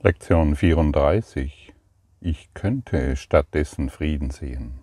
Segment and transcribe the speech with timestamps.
[0.00, 1.74] Lektion 34.
[2.20, 4.74] Ich könnte stattdessen Frieden sehen.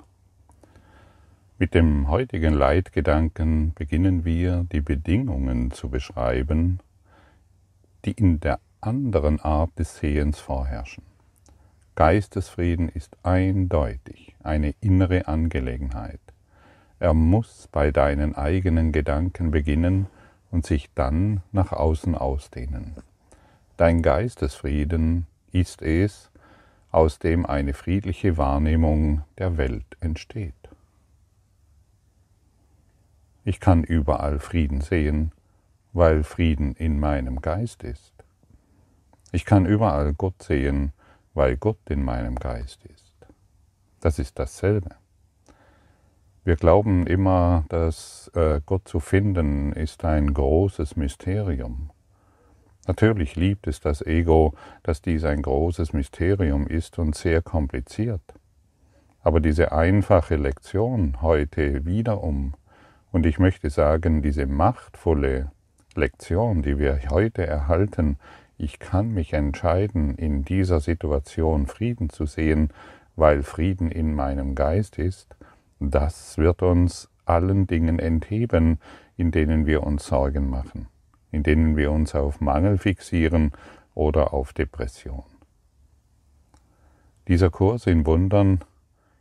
[1.58, 6.82] Mit dem heutigen Leitgedanken beginnen wir die Bedingungen zu beschreiben,
[8.04, 11.06] die in der anderen Art des Sehens vorherrschen.
[11.96, 16.20] Geistesfrieden ist eindeutig eine innere Angelegenheit.
[17.00, 20.08] Er muss bei deinen eigenen Gedanken beginnen
[20.52, 22.98] und sich dann nach außen ausdehnen.
[23.78, 26.32] Dein Geistesfrieden ist es,
[26.92, 30.54] aus dem eine friedliche Wahrnehmung der Welt entsteht.
[33.44, 35.34] Ich kann überall Frieden sehen,
[35.92, 38.14] weil Frieden in meinem Geist ist.
[39.34, 40.94] Ich kann überall Gott sehen,
[41.34, 43.14] weil Gott in meinem Geist ist.
[44.00, 44.96] Das ist dasselbe.
[46.46, 51.90] Wir glauben immer, dass äh, Gott zu finden ist ein großes Mysterium.
[52.88, 54.54] Natürlich liebt es das Ego,
[54.84, 58.22] dass dies ein großes Mysterium ist und sehr kompliziert.
[59.24, 62.54] Aber diese einfache Lektion heute wiederum,
[63.12, 65.52] und ich möchte sagen, diese machtvolle
[65.96, 68.18] Lektion, die wir heute erhalten,
[68.58, 72.70] ich kann mich entscheiden, in dieser Situation Frieden zu sehen,
[73.16, 75.36] weil Frieden in meinem Geist ist,
[75.80, 78.80] das wird uns allen Dingen entheben,
[79.18, 80.88] in denen wir uns Sorgen machen
[81.36, 83.52] in denen wir uns auf Mangel fixieren
[83.94, 85.24] oder auf Depression.
[87.28, 88.62] Dieser Kurs in Wundern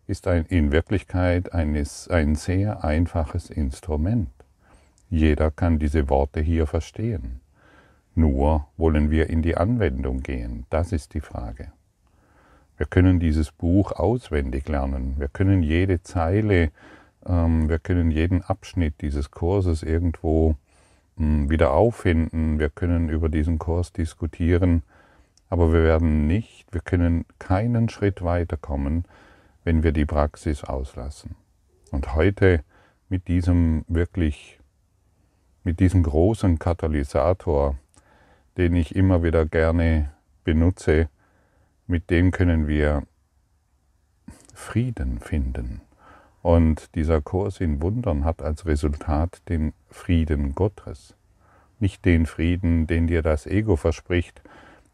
[0.07, 4.31] ist ein, in Wirklichkeit eines, ein sehr einfaches Instrument.
[5.11, 7.41] Jeder kann diese Worte hier verstehen.
[8.15, 11.73] Nur wollen wir in die Anwendung gehen, das ist die Frage.
[12.77, 16.71] Wir können dieses Buch auswendig lernen, wir können jede Zeile,
[17.27, 20.55] ähm, wir können jeden Abschnitt dieses Kurses irgendwo
[21.17, 22.59] wieder auffinden.
[22.59, 24.83] Wir können über diesen Kurs diskutieren,
[25.49, 29.05] aber wir werden nicht, wir können keinen Schritt weiterkommen,
[29.63, 31.37] wenn wir die Praxis auslassen.
[31.91, 32.65] Und heute
[33.09, 34.59] mit diesem wirklich,
[35.63, 37.79] mit diesem großen Katalysator,
[38.57, 40.11] den ich immer wieder gerne
[40.43, 41.09] benutze,
[41.87, 43.05] mit dem können wir
[44.55, 45.81] Frieden finden.
[46.45, 51.15] Und dieser Kurs in Wundern hat als Resultat den Frieden Gottes.
[51.81, 54.43] Nicht den Frieden, den dir das Ego verspricht,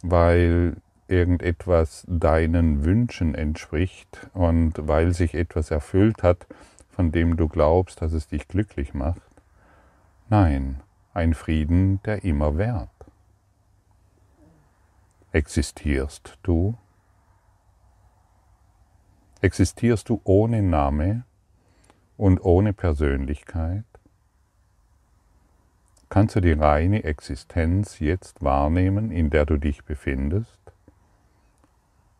[0.00, 0.76] weil
[1.08, 6.46] irgendetwas deinen Wünschen entspricht und weil sich etwas erfüllt hat,
[6.88, 9.20] von dem du glaubst, dass es dich glücklich macht.
[10.28, 10.80] Nein,
[11.14, 12.88] ein Frieden, der immer währt.
[15.32, 16.78] Existierst du?
[19.40, 21.24] Existierst du ohne Name,
[22.20, 23.84] und ohne Persönlichkeit?
[26.10, 30.60] Kannst du die reine Existenz jetzt wahrnehmen, in der du dich befindest?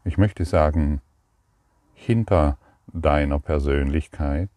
[0.04, 1.02] Ich möchte sagen,
[1.92, 2.56] hinter
[2.86, 4.48] deiner Persönlichkeit?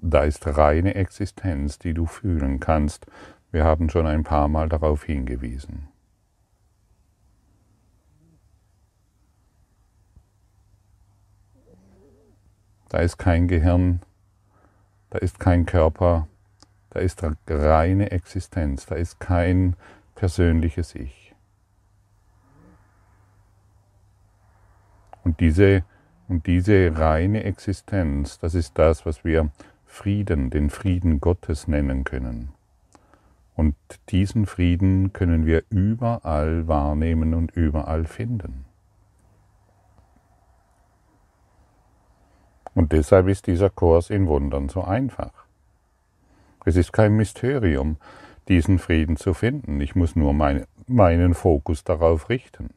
[0.00, 3.06] Da ist reine Existenz, die du fühlen kannst.
[3.50, 5.88] Wir haben schon ein paar Mal darauf hingewiesen.
[12.96, 14.00] Da ist kein Gehirn,
[15.10, 16.28] da ist kein Körper,
[16.88, 19.76] da ist reine Existenz, da ist kein
[20.14, 21.34] persönliches Ich.
[25.24, 25.84] Und diese,
[26.28, 29.50] und diese reine Existenz, das ist das, was wir
[29.84, 32.54] Frieden, den Frieden Gottes nennen können.
[33.56, 33.76] Und
[34.08, 38.65] diesen Frieden können wir überall wahrnehmen und überall finden.
[42.76, 45.32] Und deshalb ist dieser Kurs in Wundern so einfach.
[46.66, 47.96] Es ist kein Mysterium,
[48.48, 49.80] diesen Frieden zu finden.
[49.80, 52.68] Ich muss nur meine, meinen Fokus darauf richten.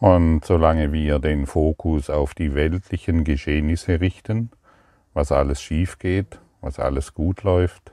[0.00, 4.50] Und solange wir den Fokus auf die weltlichen Geschehnisse richten,
[5.12, 7.92] was alles schief geht, was alles gut läuft,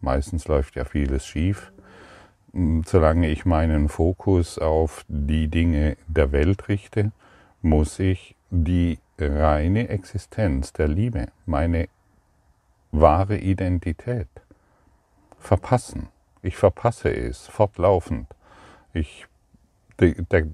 [0.00, 1.72] meistens läuft ja vieles schief,
[2.86, 7.10] solange ich meinen Fokus auf die Dinge der Welt richte,
[7.62, 11.88] muss ich die reine Existenz der Liebe, meine
[12.92, 14.28] wahre Identität
[15.38, 16.08] verpassen.
[16.42, 18.28] Ich verpasse es fortlaufend.
[18.92, 19.26] Ich,
[19.98, 20.46] der,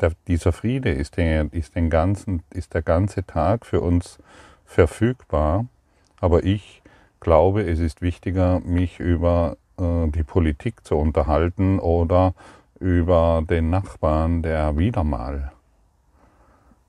[0.00, 4.18] der, dieser Friede ist, der, ist, den ganzen, ist der ganze Tag für uns
[4.64, 5.66] verfügbar,
[6.20, 6.82] aber ich
[7.20, 12.34] glaube, es ist wichtiger, mich über äh, die Politik zu unterhalten oder
[12.78, 15.52] über den Nachbarn, der wieder mal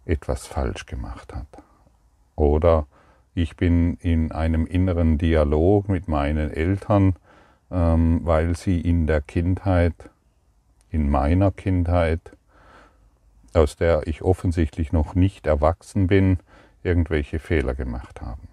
[0.05, 1.47] etwas falsch gemacht hat.
[2.35, 2.87] Oder
[3.33, 7.15] ich bin in einem inneren Dialog mit meinen Eltern,
[7.69, 10.09] ähm, weil sie in der Kindheit,
[10.89, 12.19] in meiner Kindheit,
[13.53, 16.39] aus der ich offensichtlich noch nicht erwachsen bin,
[16.83, 18.47] irgendwelche Fehler gemacht haben.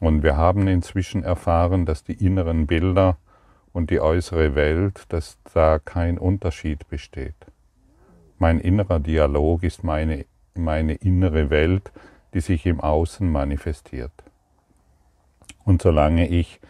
[0.00, 3.16] Und wir haben inzwischen erfahren, dass die inneren Bilder
[3.72, 7.34] und die äußere Welt, dass da kein Unterschied besteht.
[8.38, 11.90] Mein innerer Dialog ist meine, meine innere Welt,
[12.34, 14.12] die sich im Außen manifestiert.
[15.64, 16.60] Und solange ich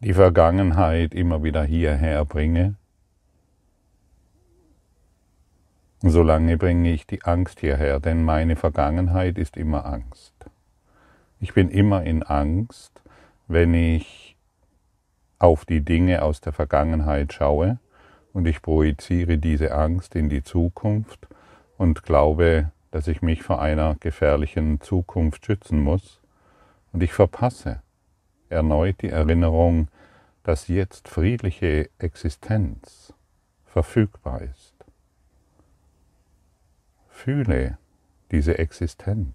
[0.00, 2.74] die Vergangenheit immer wieder hierher bringe,
[6.00, 10.34] solange bringe ich die Angst hierher, denn meine Vergangenheit ist immer Angst.
[11.38, 13.00] Ich bin immer in Angst,
[13.46, 14.36] wenn ich
[15.38, 17.78] auf die Dinge aus der Vergangenheit schaue
[18.32, 21.28] und ich projiziere diese Angst in die Zukunft
[21.76, 26.20] und glaube, dass ich mich vor einer gefährlichen Zukunft schützen muss
[26.92, 27.82] und ich verpasse
[28.48, 29.88] erneut die Erinnerung,
[30.44, 33.12] dass jetzt friedliche Existenz
[33.64, 34.74] verfügbar ist.
[37.08, 37.78] Fühle
[38.30, 39.34] diese Existenz.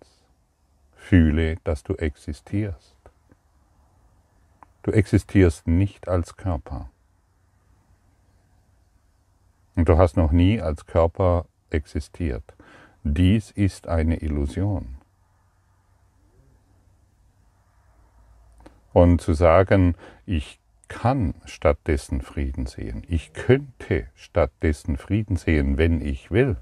[0.95, 2.95] Fühle, dass du existierst.
[4.83, 6.89] Du existierst nicht als Körper.
[9.77, 12.55] Und du hast noch nie als Körper existiert.
[13.03, 14.97] Dies ist eine Illusion.
[18.91, 19.95] Und zu sagen,
[20.25, 26.57] ich kann stattdessen Frieden sehen, ich könnte stattdessen Frieden sehen, wenn ich will,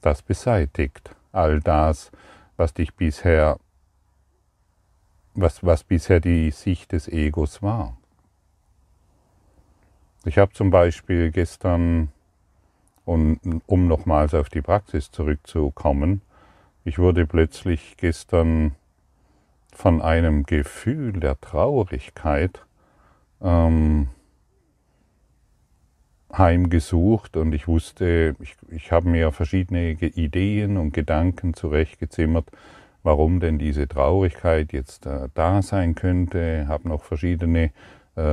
[0.00, 2.10] das beseitigt all das,
[2.56, 3.60] was dich bisher,
[5.34, 7.99] was, was bisher die Sicht des Egos war.
[10.26, 12.10] Ich habe zum Beispiel gestern,
[13.06, 16.20] und, um nochmals auf die Praxis zurückzukommen,
[16.84, 18.74] ich wurde plötzlich gestern
[19.72, 22.64] von einem Gefühl der Traurigkeit
[23.40, 24.08] ähm,
[26.32, 32.46] heimgesucht und ich wusste, ich, ich habe mir verschiedene Ideen und Gedanken zurechtgezimmert,
[33.02, 37.70] warum denn diese Traurigkeit jetzt äh, da sein könnte, habe noch verschiedene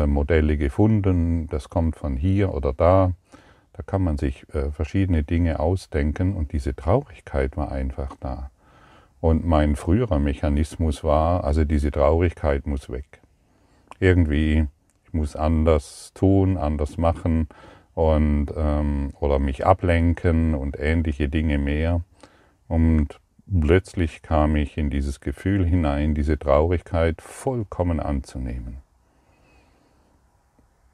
[0.08, 3.14] Modelle gefunden, das kommt von hier oder da.
[3.74, 8.50] Da kann man sich äh, verschiedene Dinge ausdenken und diese Traurigkeit war einfach da.
[9.22, 13.22] Und mein früherer Mechanismus war, also diese Traurigkeit muss weg.
[14.00, 14.68] Irgendwie,
[15.06, 17.48] ich muss anders tun, anders machen,
[17.98, 22.02] und, ähm, oder mich ablenken und ähnliche Dinge mehr.
[22.68, 23.20] Und
[23.60, 28.78] plötzlich kam ich in dieses Gefühl hinein, diese Traurigkeit vollkommen anzunehmen.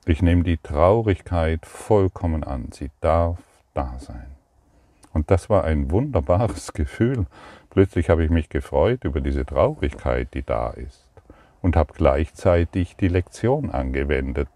[0.05, 2.69] Ich nehme die Traurigkeit vollkommen an.
[2.73, 3.37] Sie darf
[3.73, 4.25] da sein.
[5.13, 7.25] Und das war ein wunderbares Gefühl.
[7.69, 11.07] Plötzlich habe ich mich gefreut über diese Traurigkeit, die da ist.
[11.61, 14.49] Und habe gleichzeitig die Lektion angewendet,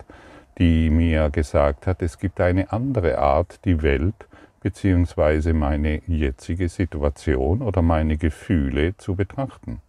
[0.57, 4.27] die mir gesagt hat, es gibt eine andere Art, die Welt
[4.61, 5.53] bzw.
[5.53, 9.81] meine jetzige Situation oder meine Gefühle zu betrachten.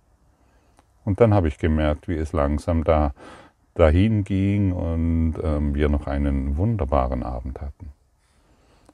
[1.04, 3.12] Und dann habe ich gemerkt, wie es langsam da
[3.74, 7.92] dahin ging und ähm, wir noch einen wunderbaren Abend hatten.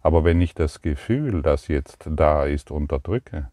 [0.03, 3.49] Aber wenn ich das Gefühl, das jetzt da ist, unterdrücke,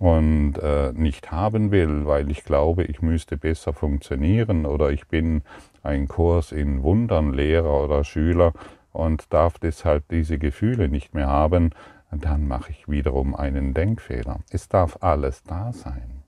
[0.00, 5.42] und äh, nicht haben will, weil ich glaube, ich müsste besser funktionieren oder ich bin
[5.82, 8.54] ein Kurs in Wundern Lehrer oder Schüler
[8.92, 11.70] und darf deshalb diese Gefühle nicht mehr haben,
[12.10, 14.40] dann mache ich wiederum einen Denkfehler.
[14.50, 16.19] Es darf alles da sein.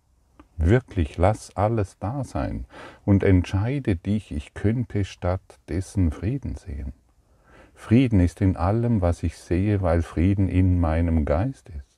[0.64, 2.66] Wirklich, lass alles da sein
[3.04, 6.92] und entscheide dich, ich könnte stattdessen Frieden sehen.
[7.75, 11.92] Frieden ist in allem, was ich sehe, weil Frieden in meinem Geist ist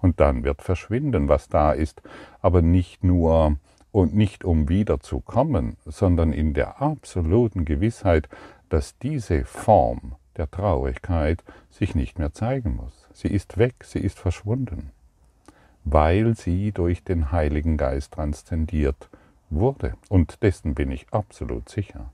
[0.00, 2.02] und dann wird verschwinden, was da ist,
[2.40, 3.56] aber nicht nur
[3.90, 8.28] und nicht um wiederzukommen, sondern in der absoluten Gewissheit,
[8.68, 13.08] dass diese Form der Traurigkeit sich nicht mehr zeigen muss.
[13.12, 14.92] Sie ist weg, sie ist verschwunden,
[15.90, 19.08] weil sie durch den Heiligen Geist transzendiert
[19.50, 19.94] wurde.
[20.08, 22.10] Und dessen bin ich absolut sicher.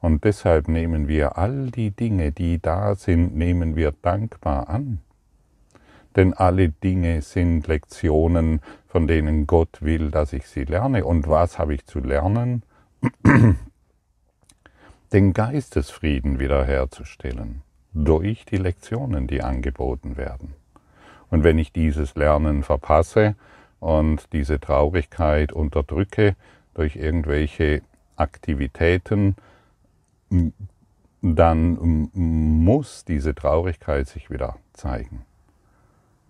[0.00, 5.00] Und deshalb nehmen wir all die Dinge, die da sind, nehmen wir dankbar an
[6.16, 11.04] denn alle Dinge sind Lektionen, von denen Gott will, dass ich sie lerne.
[11.04, 12.62] Und was habe ich zu lernen?
[15.12, 17.62] Den Geistesfrieden wiederherzustellen
[17.92, 20.54] durch die Lektionen, die angeboten werden.
[21.30, 23.34] Und wenn ich dieses Lernen verpasse
[23.80, 26.36] und diese Traurigkeit unterdrücke
[26.74, 27.82] durch irgendwelche
[28.16, 29.36] Aktivitäten,
[31.22, 35.24] dann muss diese Traurigkeit sich wieder zeigen.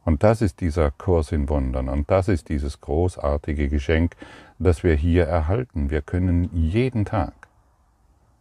[0.05, 4.17] Und das ist dieser Kurs in Wundern und das ist dieses großartige Geschenk,
[4.59, 5.89] das wir hier erhalten.
[5.91, 7.33] Wir können jeden Tag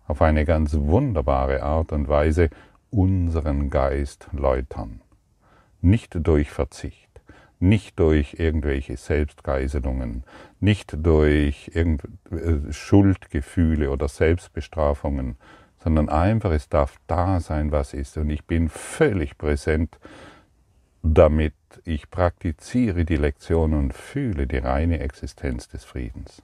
[0.07, 2.49] auf eine ganz wunderbare Art und Weise
[2.91, 5.01] unseren Geist läutern.
[5.83, 7.21] Nicht durch Verzicht,
[7.59, 10.23] nicht durch irgendwelche Selbstgeiselungen,
[10.59, 11.97] nicht durch äh,
[12.71, 15.35] Schuldgefühle oder Selbstbestrafungen,
[15.83, 18.17] sondern einfach es darf da sein, was ist.
[18.17, 19.99] Und ich bin völlig präsent
[21.03, 26.41] damit ich praktiziere die Lektion und fühle die reine Existenz des Friedens,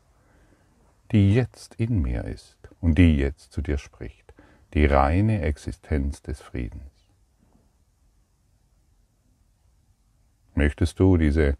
[1.13, 4.33] die jetzt in mir ist und die jetzt zu dir spricht,
[4.73, 6.88] die reine Existenz des Friedens.
[10.59, 11.57] Möchtest du diese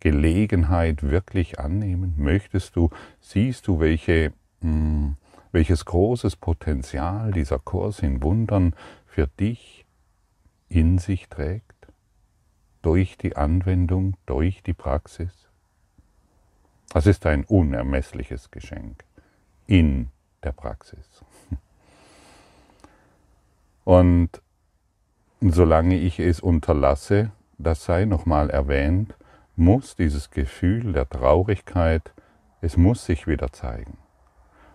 [0.00, 2.14] Gelegenheit wirklich annehmen?
[2.16, 2.90] Möchtest du,
[3.20, 5.16] siehst du, welche, mh, hm,
[5.50, 8.74] welches großes Potenzial dieser Kurs in Wundern
[9.06, 9.86] für dich
[10.68, 11.78] in sich trägt?
[12.82, 15.48] durch die Anwendung, durch die Praxis.
[16.90, 19.04] Das ist ein unermessliches Geschenk
[19.66, 20.08] in
[20.42, 21.22] der Praxis.
[23.84, 24.30] Und
[25.40, 29.14] solange ich es unterlasse, das sei nochmal erwähnt,
[29.56, 32.12] muss dieses Gefühl der Traurigkeit,
[32.60, 33.98] es muss sich wieder zeigen.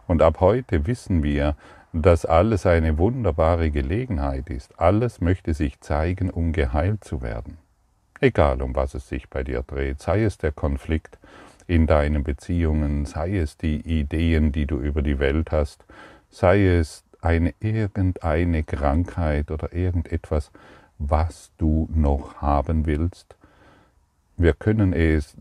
[0.07, 1.55] Und ab heute wissen wir,
[1.93, 4.79] dass alles eine wunderbare Gelegenheit ist.
[4.79, 7.57] Alles möchte sich zeigen, um geheilt zu werden
[8.23, 11.19] egal um was es sich bei dir dreht, sei es der Konflikt
[11.67, 15.85] in deinen Beziehungen, sei es die Ideen, die du über die Welt hast,
[16.29, 20.51] sei es eine irgendeine Krankheit oder irgendetwas,
[20.97, 23.35] was du noch haben willst.
[24.37, 25.35] Wir können es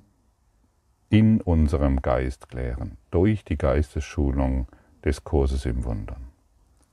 [1.08, 4.66] in unserem Geist klären, durch die Geistesschulung
[5.04, 6.32] des Kurses im Wundern.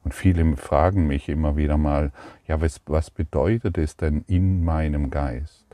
[0.03, 2.11] Und viele fragen mich immer wieder mal,
[2.47, 5.65] ja, was, was bedeutet es denn in meinem Geist?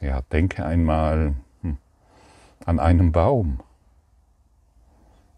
[0.00, 1.76] Ja, denke einmal hm,
[2.64, 3.60] an einen Baum.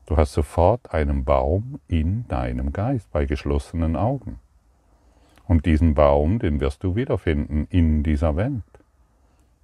[0.07, 4.41] Du hast sofort einen Baum in deinem Geist bei geschlossenen Augen.
[5.50, 8.62] Und diesen Baum, den wirst du wiederfinden in dieser Welt.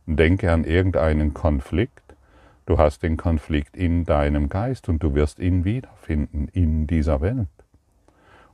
[0.07, 2.17] Denke an irgendeinen Konflikt.
[2.67, 7.47] Du hast den Konflikt in deinem Geist und du wirst ihn wiederfinden in dieser Welt.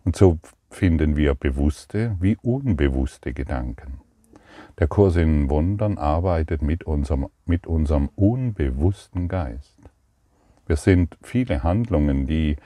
[0.04, 4.02] Und so finden wir bewusste wie unbewusste Gedanken.
[4.78, 9.78] Der Kurs in Wundern arbeitet mit unserem, mit unserem unbewussten Geist.
[10.66, 12.56] Wir sind viele Handlungen, die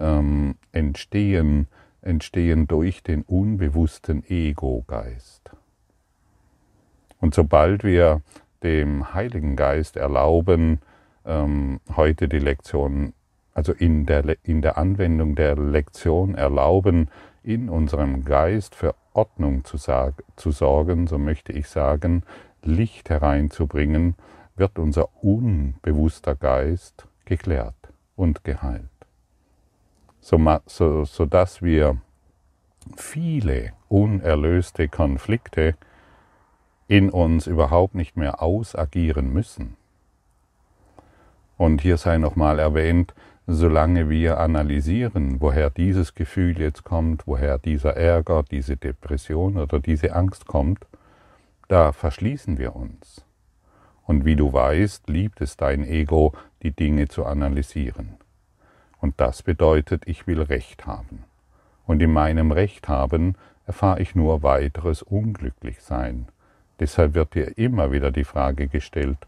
[0.00, 1.68] ähm, entstehen,
[2.06, 5.50] entstehen durch den unbewussten Ego-Geist.
[7.20, 8.22] Und sobald wir
[8.62, 10.80] dem Heiligen Geist erlauben,
[11.24, 13.12] ähm, heute die Lektion,
[13.52, 17.08] also in der, in der Anwendung der Lektion erlauben,
[17.42, 22.22] in unserem Geist für Ordnung zu, zu sorgen, so möchte ich sagen,
[22.62, 24.14] Licht hereinzubringen,
[24.56, 27.74] wird unser unbewusster Geist geklärt
[28.16, 28.95] und geheilt.
[30.28, 31.98] So, so, sodass wir
[32.96, 35.76] viele unerlöste Konflikte
[36.88, 39.76] in uns überhaupt nicht mehr ausagieren müssen.
[41.56, 43.14] Und hier sei nochmal erwähnt,
[43.46, 50.12] solange wir analysieren, woher dieses Gefühl jetzt kommt, woher dieser Ärger, diese Depression oder diese
[50.12, 50.88] Angst kommt,
[51.68, 53.24] da verschließen wir uns.
[54.02, 56.32] Und wie du weißt, liebt es dein Ego,
[56.64, 58.16] die Dinge zu analysieren.
[59.00, 61.24] Und das bedeutet, ich will Recht haben.
[61.86, 63.34] Und in meinem Recht haben
[63.66, 66.26] erfahre ich nur weiteres Unglücklichsein.
[66.80, 69.18] Deshalb wird dir immer wieder die Frage gestellt,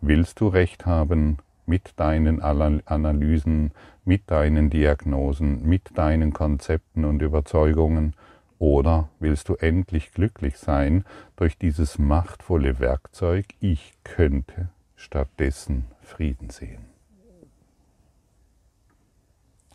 [0.00, 3.72] willst du Recht haben mit deinen Analysen,
[4.04, 8.14] mit deinen Diagnosen, mit deinen Konzepten und Überzeugungen?
[8.58, 11.04] Oder willst du endlich glücklich sein
[11.36, 16.93] durch dieses machtvolle Werkzeug, ich könnte stattdessen Frieden sehen?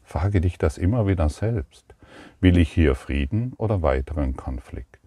[0.10, 1.86] Frage dich das immer wieder selbst.
[2.42, 5.00] Will ich hier Frieden oder weiteren Konflikt?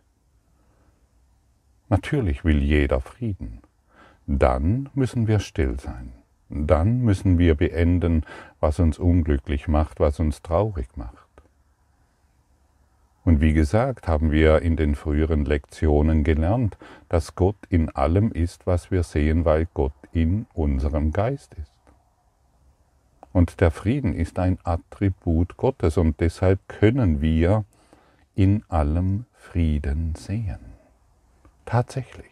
[1.89, 3.61] Natürlich will jeder Frieden.
[4.27, 6.13] Dann müssen wir still sein
[6.53, 8.25] dann müssen wir beenden,
[8.61, 11.17] was uns unglücklich macht, was uns traurig macht.
[13.25, 16.77] Und wie gesagt, haben wir in den früheren Lektionen gelernt,
[17.09, 21.72] dass Gott in allem ist, was wir sehen, weil Gott in unserem Geist ist.
[23.33, 27.65] Und der Frieden ist ein Attribut Gottes und deshalb können wir
[28.35, 30.59] in allem Frieden sehen.
[31.65, 32.27] Tatsächlich.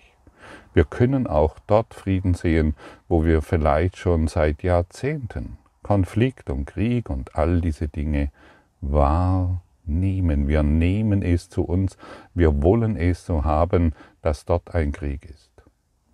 [0.72, 2.74] Wir können auch dort Frieden sehen,
[3.08, 8.30] wo wir vielleicht schon seit Jahrzehnten Konflikt und Krieg und all diese Dinge
[8.80, 10.46] wahr nehmen.
[10.46, 11.96] Wir nehmen es zu uns.
[12.34, 15.50] Wir wollen es so haben, dass dort ein Krieg ist.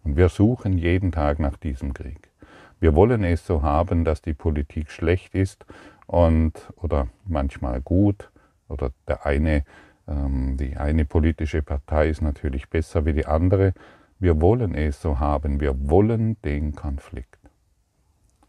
[0.04, 2.30] Und wir suchen jeden Tag nach diesem Krieg.
[2.78, 5.64] Wir wollen es so haben, dass die Politik schlecht ist
[6.06, 8.30] und oder manchmal gut
[8.68, 9.64] oder der eine,
[10.06, 13.72] ähm, die eine politische Partei ist natürlich besser wie die andere.
[14.18, 15.60] Wir wollen es so haben.
[15.60, 17.38] Wir wollen den Konflikt.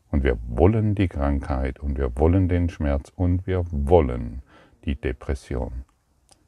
[0.10, 4.42] Und wir wollen die Krankheit und wir wollen den Schmerz und wir wollen
[4.86, 5.84] die Depression.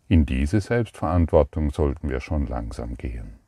[0.08, 3.39] In diese Selbstverantwortung sollten wir schon langsam gehen.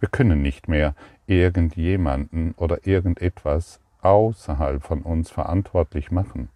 [0.00, 0.94] Wir können nicht mehr
[1.26, 6.48] irgendjemanden oder irgendetwas außerhalb von uns verantwortlich machen.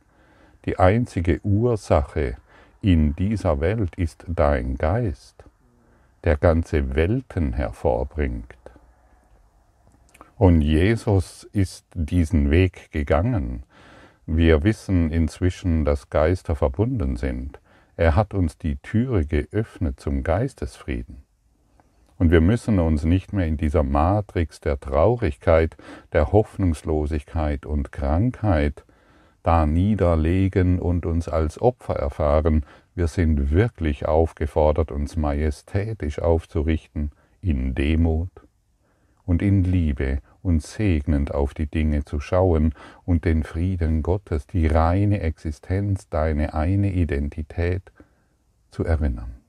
[0.65, 2.37] Die einzige Ursache
[2.81, 5.45] in dieser Welt ist dein Geist,
[6.25, 8.57] der ganze Welten hervorbringt.
[10.37, 13.63] Und Jesus ist diesen Weg gegangen.
[14.27, 17.61] Wir wissen inzwischen, dass Geister verbunden sind.
[17.97, 21.24] Er hat uns die Türe geöffnet zum Geistesfrieden.
[22.17, 25.77] Und wir müssen uns nicht mehr in dieser Matrix der Traurigkeit,
[26.13, 28.85] der Hoffnungslosigkeit und Krankheit
[29.43, 32.65] da niederlegen und uns als Opfer erfahren.
[32.95, 38.31] Wir sind wirklich aufgefordert, uns majestätisch aufzurichten in Demut
[39.27, 44.67] und in Liebe und segnend auf die Dinge zu schauen und den Frieden Gottes, die
[44.67, 47.93] reine Existenz, deine eine Identität
[48.71, 49.44] zu erinnern.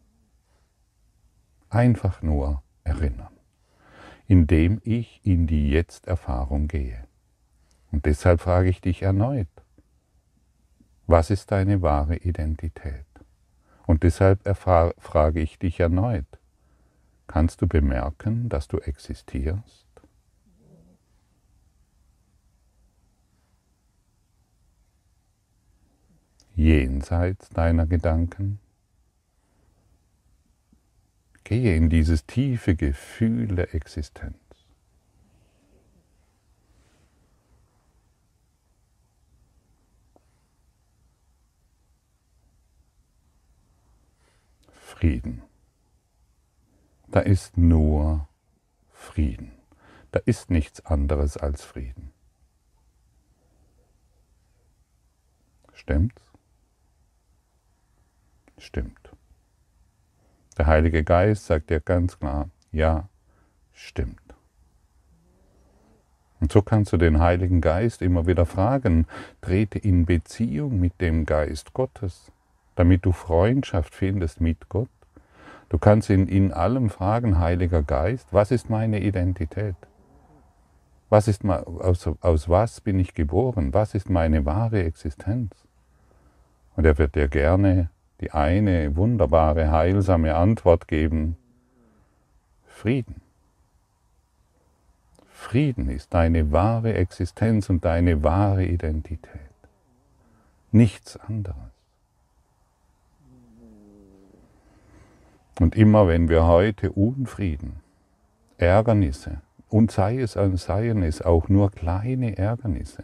[1.75, 3.35] Einfach nur erinnern,
[4.27, 7.05] indem ich in die Jetzt-Erfahrung gehe.
[7.91, 9.49] Und deshalb frage ich dich erneut,
[11.05, 13.05] was ist deine wahre Identität?
[13.85, 16.25] Und deshalb frage ich dich erneut,
[17.27, 19.85] Kannst du bemerken, dass du existierst?
[26.55, 28.59] Jenseits deiner Gedanken?
[31.45, 34.35] Gehe in dieses tiefe Gefühl der Existenz.
[44.69, 45.41] Frieden
[47.15, 48.27] da ist nur
[48.91, 49.53] Frieden.
[50.11, 52.11] Da ist nichts anderes als Frieden.
[55.73, 56.21] Stimmt's?
[58.57, 59.04] Stimmt.
[60.57, 63.09] Der Heilige Geist sagt dir ganz klar, ja,
[63.73, 64.19] stimmt.
[66.39, 69.07] Und so kannst du den Heiligen Geist immer wieder fragen,
[69.41, 72.31] trete in Beziehung mit dem Geist Gottes,
[72.75, 74.89] damit du Freundschaft findest mit Gott.
[75.69, 79.75] Du kannst in, in allem fragen, Heiliger Geist, was ist meine Identität?
[81.09, 83.73] Was ist, aus, aus was bin ich geboren?
[83.73, 85.67] Was ist meine wahre Existenz?
[86.75, 87.89] Und er wird dir gerne
[88.21, 91.37] die eine wunderbare, heilsame Antwort geben.
[92.65, 93.21] Frieden.
[95.27, 99.29] Frieden ist deine wahre Existenz und deine wahre Identität.
[100.71, 101.55] Nichts anderes.
[105.59, 107.79] Und immer wenn wir heute Unfrieden,
[108.57, 113.03] Ärgernisse, und sei es, seien es auch nur kleine Ärgernisse,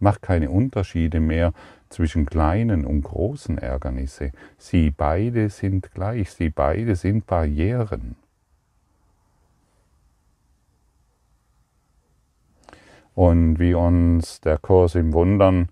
[0.00, 1.52] macht keine Unterschiede mehr
[1.88, 4.32] zwischen kleinen und großen Ärgernisse.
[4.58, 8.16] Sie beide sind gleich, sie beide sind Barrieren.
[13.14, 15.68] Und wie uns der Kurs im Wundern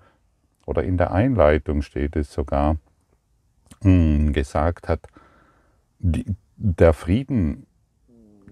[0.66, 2.76] oder in der Einleitung steht es sogar,
[3.82, 5.06] hm, gesagt hat,
[6.00, 7.66] der Frieden,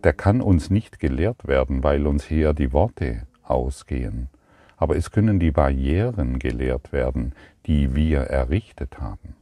[0.02, 4.28] der kann uns nicht gelehrt werden, weil uns hier die Worte ausgehen.
[4.76, 7.34] Aber es können die Barrieren gelehrt werden,
[7.66, 9.34] die wir errichtet haben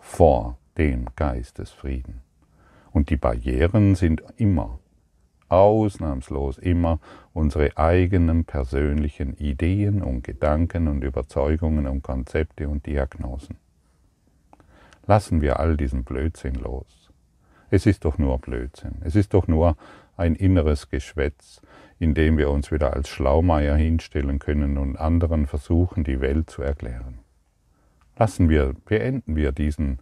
[0.00, 2.22] vor dem Geistesfrieden.
[2.92, 4.78] Und die Barrieren sind immer,
[5.48, 7.00] ausnahmslos immer
[7.32, 13.56] unsere eigenen persönlichen Ideen und Gedanken und Überzeugungen und Konzepte und Diagnosen.
[15.06, 17.10] Lassen wir all diesen Blödsinn los.
[17.70, 18.96] Es ist doch nur Blödsinn.
[19.02, 19.76] Es ist doch nur
[20.16, 21.62] ein inneres Geschwätz,
[21.98, 26.62] in dem wir uns wieder als Schlaumeier hinstellen können und anderen versuchen, die Welt zu
[26.62, 27.18] erklären.
[28.16, 29.98] Lassen wir, beenden wir diesen,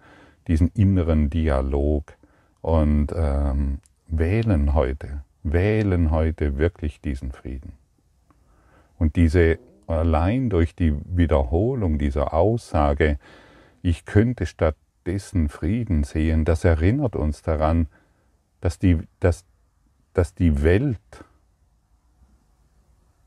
[0.47, 2.15] diesen inneren Dialog
[2.61, 3.79] und ähm,
[4.09, 7.73] wählen heute, wählen heute wirklich diesen Frieden.
[8.99, 13.19] Und diese allein durch die Wiederholung dieser Aussage,
[13.83, 17.87] ich könnte statt dessen Frieden sehen, das erinnert uns daran,
[18.61, 19.45] dass die, dass,
[20.13, 21.25] dass die Welt,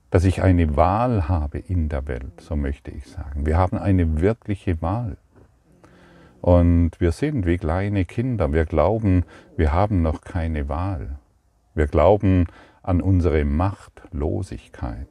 [0.10, 3.46] dass ich eine Wahl habe in der Welt, so möchte ich sagen.
[3.46, 5.18] Wir haben eine wirkliche Wahl.
[6.42, 8.52] Und wir sind wie kleine Kinder.
[8.54, 9.26] Wir glauben,
[9.58, 11.20] wir haben noch keine Wahl.
[11.76, 12.48] Wir glauben
[12.82, 15.08] an unsere Machtlosigkeit.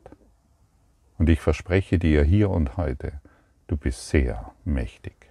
[1.19, 3.21] Und ich verspreche dir hier und heute,
[3.67, 5.31] du bist sehr mächtig.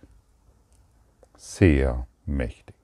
[1.35, 2.76] Sehr mächtig.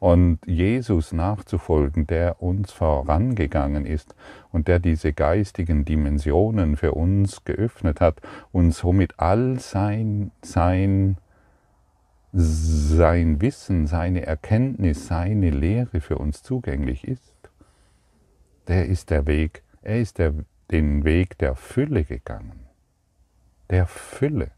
[0.00, 4.14] Und Jesus nachzufolgen, der uns vorangegangen ist
[4.52, 8.20] und der diese geistigen Dimensionen für uns geöffnet hat
[8.52, 11.16] und somit all sein, sein,
[12.32, 17.34] sein Wissen, seine Erkenntnis, seine Lehre für uns zugänglich ist,
[18.68, 20.34] der ist der Weg, er ist der,
[20.70, 22.66] den Weg der Fülle gegangen.
[23.70, 24.50] Der Fülle.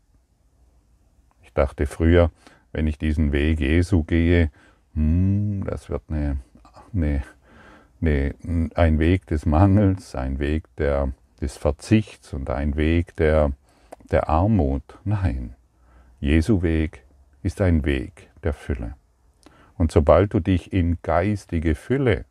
[1.43, 2.31] Ich dachte früher,
[2.73, 4.51] wenn ich diesen Weg Jesu gehe,
[4.95, 6.39] hm, das wird eine,
[6.93, 7.23] eine,
[8.01, 13.53] eine, ein Weg des Mangels, ein Weg der, des Verzichts und ein Weg der,
[14.11, 14.99] der Armut.
[15.05, 15.55] Nein,
[16.21, 17.05] Jesu Weg
[17.43, 18.95] ist ein Weg der Fülle.
[19.77, 22.27] Und sobald du dich in geistige Fülle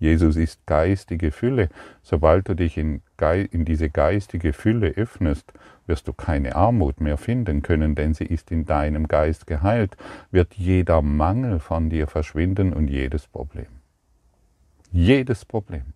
[0.00, 1.68] Jesus ist geistige Fülle.
[2.02, 3.02] Sobald du dich in,
[3.50, 5.52] in, diese geistige Fülle öffnest,
[5.86, 9.96] wirst du keine Armut mehr finden können, denn sie ist in deinem Geist geheilt,
[10.30, 13.66] wird jeder Mangel von dir verschwinden und jedes Problem.
[14.90, 15.92] Jedes Problem,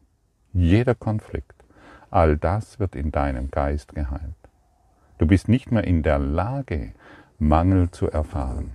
[0.53, 1.65] jeder Konflikt,
[2.11, 4.35] all das wird in deinem Geist geheilt.
[5.17, 6.93] Du bist nicht mehr in der Lage,
[7.39, 8.73] Mangel zu erfahren.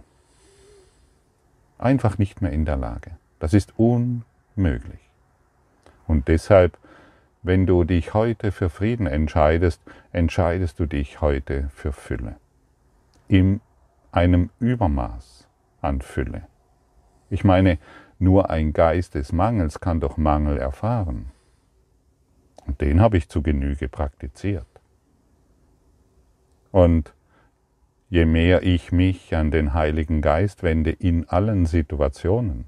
[1.78, 3.12] Einfach nicht mehr in der Lage.
[3.39, 5.09] Das ist unmöglich.
[6.10, 6.76] Und deshalb,
[7.43, 9.80] wenn du dich heute für Frieden entscheidest,
[10.12, 12.38] entscheidest du dich heute für Fülle.
[13.28, 13.62] In
[14.12, 15.48] einem Übermaß
[15.82, 16.48] an Fülle.
[17.30, 17.78] Ich meine,
[18.17, 21.28] nur ein Geist des Mangels kann doch Mangel erfahren.
[22.65, 24.65] Und den habe ich zu Genüge praktiziert.
[26.72, 27.13] Und
[28.10, 32.65] je mehr ich mich an den Heiligen Geist wende in allen Situationen,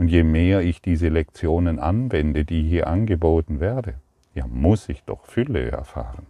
[0.00, 3.96] und je mehr ich diese Lektionen anwende, die hier angeboten werde,
[4.32, 6.26] ja, muss ich doch Fülle erfahren.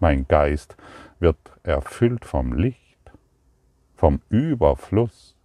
[0.00, 0.76] Mein Geist
[1.20, 3.12] wird erfüllt vom Licht,
[3.94, 5.36] vom Überfluss,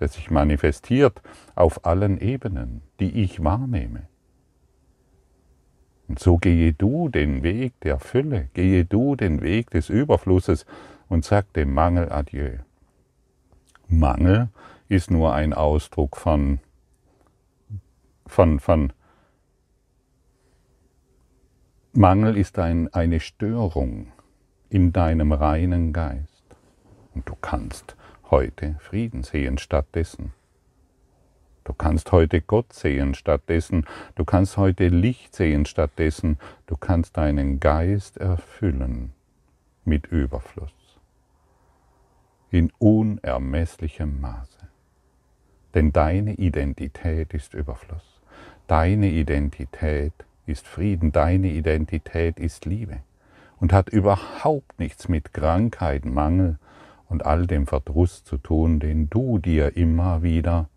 [0.00, 1.22] der sich manifestiert
[1.54, 4.08] auf allen Ebenen, die ich wahrnehme.
[6.08, 10.66] Und so gehe du den Weg der Fülle, gehe du den Weg des Überflusses
[11.08, 12.58] und sag dem Mangel Adieu.
[13.86, 14.48] Mangel
[14.88, 16.58] ist nur ein Ausdruck von
[18.28, 18.92] von, von
[21.92, 24.12] Mangel ist ein, eine Störung
[24.68, 26.44] in deinem reinen Geist.
[27.14, 27.96] Und du kannst
[28.30, 30.32] heute Frieden sehen stattdessen.
[31.64, 33.84] Du kannst heute Gott sehen stattdessen.
[34.14, 36.38] Du kannst heute Licht sehen stattdessen.
[36.66, 39.12] Du kannst deinen Geist erfüllen
[39.84, 40.72] mit Überfluss.
[42.50, 44.68] In unermesslichem Maße.
[45.74, 48.17] Denn deine Identität ist Überfluss.
[48.68, 50.12] Deine Identität
[50.44, 52.98] ist Frieden, deine Identität ist Liebe
[53.60, 56.58] und hat überhaupt nichts mit Krankheit, Mangel
[57.08, 60.68] und all dem Verdruss zu tun, den du dir immer wieder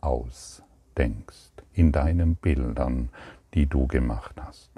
[0.00, 3.08] ausdenkst in deinen Bildern,
[3.54, 4.70] die du gemacht hast.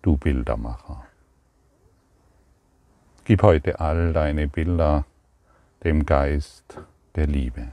[0.00, 1.04] Du Bildermacher.
[3.24, 5.04] Gib heute all deine Bilder
[5.84, 6.80] dem Geist
[7.16, 7.68] der Liebe.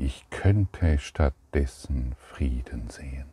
[0.00, 3.32] Ich könnte stattdessen Frieden sehen.